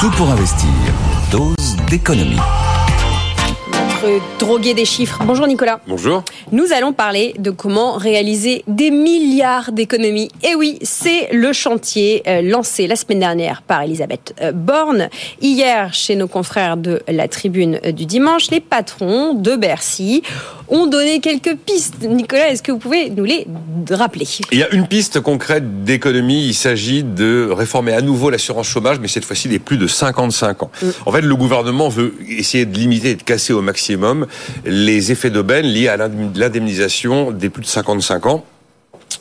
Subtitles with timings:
[0.00, 0.70] Tout pour investir.
[1.30, 2.40] Dose d'économie.
[4.02, 5.18] Notre drogué des chiffres.
[5.26, 5.80] Bonjour Nicolas.
[5.86, 6.22] Bonjour.
[6.52, 10.30] Nous allons parler de comment réaliser des milliards d'économies.
[10.42, 15.10] Et oui, c'est le chantier euh, lancé la semaine dernière par Elisabeth euh, Borne.
[15.42, 20.22] Hier, chez nos confrères de la tribune euh, du dimanche, les patrons de Bercy
[20.68, 21.96] ont donné quelques pistes.
[22.02, 23.46] Nicolas, est-ce que vous pouvez nous les
[23.90, 24.26] rappeler?
[24.52, 26.46] Il y a une piste concrète d'économie.
[26.46, 30.62] Il s'agit de réformer à nouveau l'assurance chômage, mais cette fois-ci les plus de 55
[30.62, 30.70] ans.
[31.04, 33.89] En fait, le gouvernement veut essayer de limiter et de casser au maximum
[34.64, 38.44] les effets d'aubaine liés à l'indemnisation des plus de 55 ans.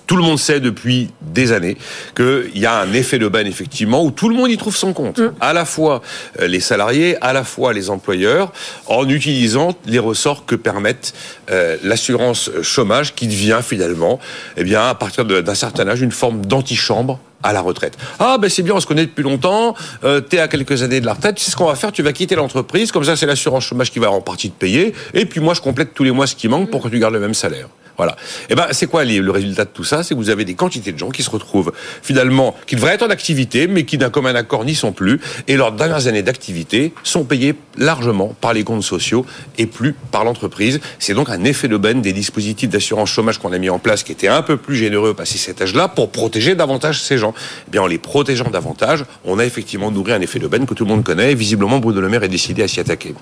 [0.09, 1.77] Tout le monde sait depuis des années
[2.17, 5.21] qu'il y a un effet d'aubaine effectivement où tout le monde y trouve son compte,
[5.39, 6.01] à la fois
[6.41, 8.51] euh, les salariés, à la fois les employeurs,
[8.87, 11.13] en utilisant les ressorts que permettent
[11.51, 14.19] euh, l'assurance chômage, qui devient finalement,
[14.57, 17.95] eh bien, à partir de- d'un certain âge, une forme d'antichambre à la retraite.
[18.19, 21.05] Ah ben c'est bien, on se connaît depuis longtemps, euh, t'es à quelques années de
[21.05, 23.27] la retraite, tu sais ce qu'on va faire, tu vas quitter l'entreprise, comme ça c'est
[23.27, 26.11] l'assurance chômage qui va en partie te payer, et puis moi je complète tous les
[26.11, 27.67] mois ce qui manque pour que tu gardes le même salaire.
[27.99, 28.15] Voilà.
[28.49, 30.03] Et ben c'est quoi le résultat de tout ça?
[30.03, 33.03] C'est que vous avez des quantités de gens qui se retrouvent finalement, qui devraient être
[33.03, 35.19] en activité, mais qui d'un commun accord n'y sont plus,
[35.49, 39.25] et leurs dernières années d'activité sont payées largement par les comptes sociaux
[39.57, 40.79] et plus par l'entreprise.
[40.97, 44.13] C'est donc un effet d'aubaine des dispositifs d'assurance chômage qu'on a mis en place, qui
[44.13, 47.33] étaient un peu plus généreux passé cet âge-là, pour protéger davantage ces gens.
[47.67, 50.85] Eh bien, en les protégeant davantage, on a effectivement nourri un effet d'aubaine que tout
[50.85, 51.33] le monde connaît.
[51.33, 53.13] Et visiblement, Bruno Le Maire est décidé à s'y attaquer.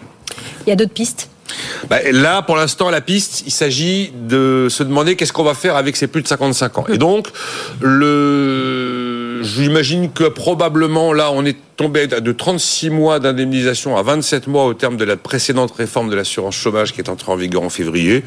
[0.67, 1.29] Il y a d'autres pistes?
[1.89, 5.75] Bah, là, pour l'instant, la piste, il s'agit de se demander qu'est-ce qu'on va faire
[5.75, 6.85] avec ces plus de 55 ans.
[6.89, 7.27] Et donc,
[7.81, 14.65] le, j'imagine que probablement, là, on est tombé de 36 mois d'indemnisation à 27 mois
[14.65, 17.69] au terme de la précédente réforme de l'assurance chômage qui est entrée en vigueur en
[17.69, 18.23] février.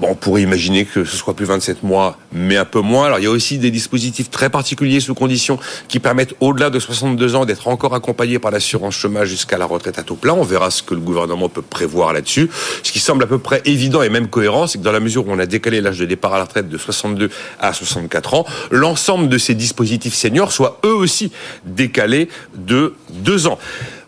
[0.00, 3.06] Bon, on pourrait imaginer que ce soit plus 27 mois, mais un peu moins.
[3.06, 6.78] Alors, il y a aussi des dispositifs très particuliers sous conditions qui permettent, au-delà de
[6.78, 10.34] 62 ans, d'être encore accompagnés par l'assurance chômage jusqu'à la retraite à taux plein.
[10.34, 12.50] On verra ce que le gouvernement peut prévoir là-dessus.
[12.82, 15.26] Ce qui semble à peu près évident et même cohérent, c'est que dans la mesure
[15.26, 17.30] où on a décalé l'âge de départ à la retraite de 62
[17.60, 21.32] à 64 ans, l'ensemble de ces dispositifs seniors soient eux aussi
[21.64, 22.73] décalés de
[23.10, 23.58] deux ans.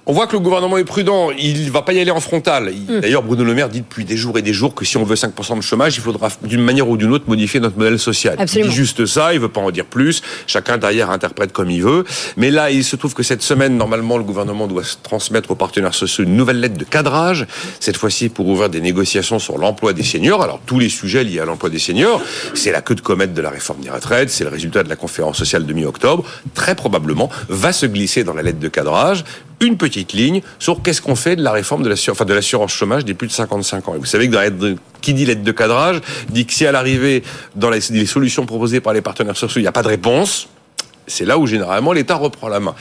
[0.09, 2.73] On voit que le gouvernement est prudent, il va pas y aller en frontal.
[2.73, 5.03] Il- D'ailleurs, Bruno Le Maire dit depuis des jours et des jours que si on
[5.03, 8.37] veut 5% de chômage, il faudra d'une manière ou d'une autre modifier notre modèle social.
[8.39, 8.69] Absolument.
[8.69, 10.23] Il dit juste ça, il veut pas en dire plus.
[10.47, 12.05] Chacun derrière interprète comme il veut.
[12.37, 15.95] Mais là, il se trouve que cette semaine, normalement, le gouvernement doit transmettre aux partenaires
[15.95, 17.45] sociaux une nouvelle lettre de cadrage.
[17.81, 20.41] Cette fois-ci pour ouvrir des négociations sur l'emploi des seniors.
[20.41, 22.21] Alors, tous les sujets liés à l'emploi des seniors,
[22.55, 24.95] c'est la queue de comète de la réforme des retraites, c'est le résultat de la
[24.95, 26.23] conférence sociale de mi-octobre.
[26.55, 29.25] Très probablement, va se glisser dans la lettre de cadrage
[29.61, 32.73] une petite ligne sur qu'est-ce qu'on fait de la réforme de l'assurance, enfin de l'assurance
[32.73, 33.95] chômage des plus de 55 ans.
[33.99, 37.23] Vous savez que dans qui dit lettre de cadrage dit que si à l'arrivée
[37.55, 40.49] dans les, les solutions proposées par les partenaires sociaux, il n'y a pas de réponse,
[41.07, 42.75] c'est là où généralement l'État reprend la main.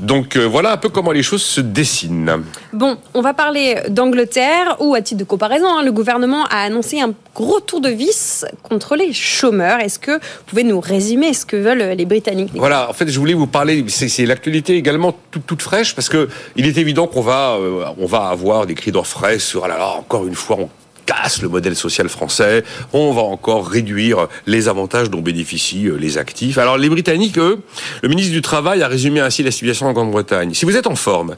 [0.00, 2.44] Donc euh, voilà un peu comment les choses se dessinent.
[2.72, 7.00] Bon, on va parler d'Angleterre où, à titre de comparaison, hein, le gouvernement a annoncé
[7.00, 9.80] un gros tour de vis contre les chômeurs.
[9.80, 12.50] Est-ce que vous pouvez nous résumer ce que veulent les Britanniques?
[12.54, 13.84] Voilà, en fait, je voulais vous parler.
[13.88, 18.06] C'est l'actualité également toute, toute fraîche parce que il est évident qu'on va, euh, on
[18.06, 20.68] va avoir des cris d'orfraie sur ah là là, encore une fois, on
[21.06, 26.18] casse le modèle social français, on va encore réduire les avantages dont bénéficient euh, les
[26.18, 26.58] actifs.
[26.58, 27.60] Alors les Britanniques, eux,
[28.02, 30.52] le ministre du Travail a résumé ainsi la situation en Grande-Bretagne.
[30.52, 31.36] Si vous êtes en forme,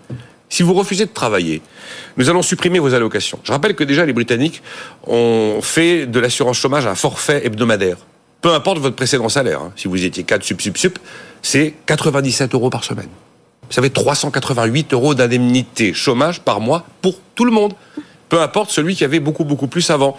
[0.48, 1.60] si vous refusez de travailler,
[2.16, 3.38] nous allons supprimer vos allocations.
[3.44, 4.62] Je rappelle que déjà les Britanniques
[5.06, 7.98] ont fait de l'assurance chômage un forfait hebdomadaire.
[8.40, 9.72] Peu importe votre précédent salaire, hein.
[9.76, 10.98] si vous étiez 4 sup sup sup,
[11.42, 13.08] c'est 97 euros par semaine.
[13.68, 17.74] Vous savez, 388 euros d'indemnité chômage par mois pour tout le monde.
[18.28, 20.16] Peu importe celui qui avait beaucoup, beaucoup plus avant.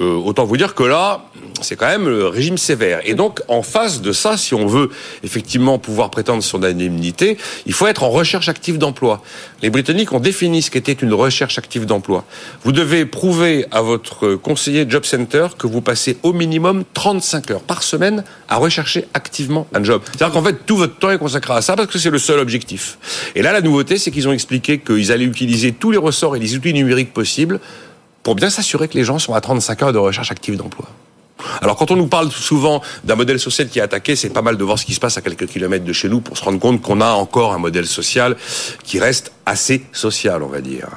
[0.00, 1.24] Euh, autant vous dire que là,
[1.60, 3.00] c'est quand même le régime sévère.
[3.04, 4.90] Et donc, en face de ça, si on veut
[5.22, 9.22] effectivement pouvoir prétendre son indemnité, il faut être en recherche active d'emploi.
[9.62, 12.24] Les Britanniques ont défini ce qu'était une recherche active d'emploi.
[12.64, 17.60] Vous devez prouver à votre conseiller Job Center que vous passez au minimum 35 heures
[17.60, 20.02] par semaine à rechercher activement un job.
[20.06, 22.40] C'est-à-dire qu'en fait, tout votre temps est consacré à ça parce que c'est le seul
[22.40, 22.98] objectif.
[23.36, 26.40] Et là, la nouveauté, c'est qu'ils ont expliqué qu'ils allaient utiliser tous les ressorts et
[26.40, 27.60] les outils numériques possibles
[28.24, 30.88] pour bien s'assurer que les gens sont à 35 heures de recherche active d'emploi.
[31.60, 34.56] Alors quand on nous parle souvent d'un modèle social qui est attaqué, c'est pas mal
[34.56, 36.58] de voir ce qui se passe à quelques kilomètres de chez nous pour se rendre
[36.58, 38.36] compte qu'on a encore un modèle social
[38.82, 40.88] qui reste assez social, on va dire.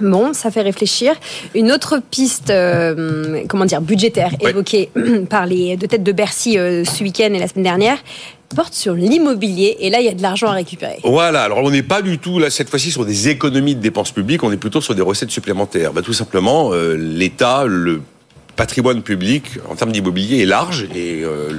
[0.00, 1.14] Bon, ça fait réfléchir.
[1.54, 4.90] Une autre piste, euh, comment dire, budgétaire évoquée
[5.30, 7.98] par les deux têtes de Bercy euh, ce week-end et la semaine dernière
[8.54, 9.76] porte sur l'immobilier.
[9.80, 10.98] Et là, il y a de l'argent à récupérer.
[11.04, 14.12] Voilà, alors on n'est pas du tout là cette fois-ci sur des économies de dépenses
[14.12, 15.92] publiques, on est plutôt sur des recettes supplémentaires.
[15.92, 18.02] Bah, tout simplement, euh, l'État, le
[18.56, 21.50] patrimoine public en termes d'immobilier est large et euh,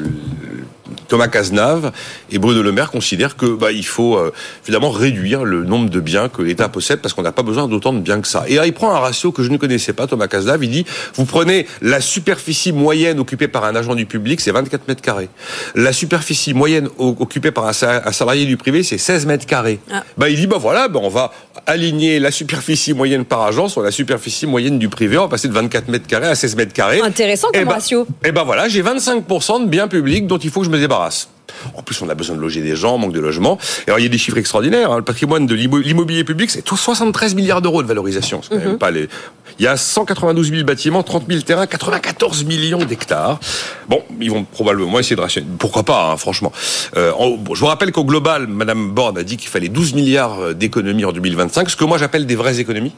[1.13, 1.91] Thomas Cazenave
[2.31, 4.33] et Bruno Le Maire considèrent que bah, il faut euh,
[4.63, 7.93] évidemment réduire le nombre de biens que l'État possède parce qu'on n'a pas besoin d'autant
[7.93, 8.45] de biens que ça.
[8.47, 10.63] Et là, il prend un ratio que je ne connaissais pas, Thomas Cazenave.
[10.63, 14.87] Il dit vous prenez la superficie moyenne occupée par un agent du public, c'est 24
[14.87, 15.29] mètres carrés.
[15.75, 19.77] La superficie moyenne occupée par un salarié du privé, c'est 16 mètres carrés.
[19.91, 20.03] Ah.
[20.17, 21.31] Bah, il dit bah voilà, bah, on va
[21.67, 25.19] aligner la superficie moyenne par agent sur la superficie moyenne du privé.
[25.19, 27.01] On va passer de 24 mètres carrés à 16 mètres carrés.
[27.01, 28.07] Intéressant comme et bah, ratio.
[28.25, 31.02] Et ben voilà, j'ai 25% de biens publics dont il faut que je me débarrasse.
[31.75, 33.57] En plus, on a besoin de loger des gens, manque de logement.
[33.87, 34.91] alors, il y a des chiffres extraordinaires.
[34.91, 34.97] Hein.
[34.97, 38.41] Le patrimoine de l'immobilier public, c'est 73 milliards d'euros de valorisation.
[38.51, 38.77] Mhm.
[38.77, 39.07] pas les...
[39.59, 43.39] Il y a 192 000 bâtiments, 30 000 terrains, 94 millions d'hectares.
[43.87, 45.45] Bon, ils vont probablement essayer de rationner.
[45.59, 46.51] Pourquoi pas, hein, franchement.
[46.97, 47.11] Euh,
[47.53, 51.05] je vous rappelle qu'au global, Madame Borne a dit qu'il fallait 12 milliards euh, d'économies
[51.05, 52.93] en 2025, ce que moi j'appelle des vraies économies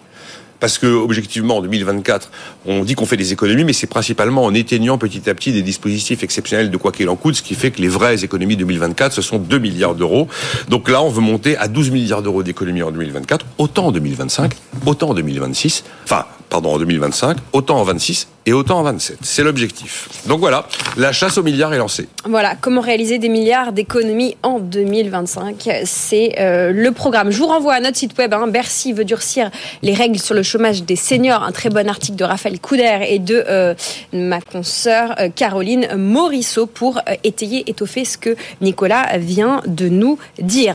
[0.59, 2.31] parce que objectivement en 2024,
[2.65, 5.61] on dit qu'on fait des économies, mais c'est principalement en éteignant petit à petit des
[5.61, 9.13] dispositifs exceptionnels de quoi qu'il en coûte, ce qui fait que les vraies économies 2024,
[9.13, 10.27] ce sont 2 milliards d'euros.
[10.69, 14.53] Donc là, on veut monter à 12 milliards d'euros d'économies en 2024, autant en 2025,
[14.85, 19.17] autant en 2026, enfin, pardon, en 2025, autant en 26 et autant en 27.
[19.21, 20.09] C'est l'objectif.
[20.27, 22.07] Donc voilà, la chasse aux milliards est lancée.
[22.25, 27.31] Voilà, comment réaliser des milliards d'économies en 2025 C'est euh, le programme.
[27.31, 28.33] Je vous renvoie à notre site web.
[28.33, 28.47] Hein.
[28.47, 29.49] Bercy veut durcir
[29.81, 31.43] les règles sur le chômage des seniors.
[31.43, 33.73] Un très bon article de Raphaël Couder et de euh,
[34.13, 40.73] ma consoeur euh, Caroline Morisseau pour étayer, étoffer ce que Nicolas vient de nous dire.